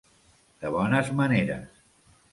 [0.63, 1.81] De bones maneres.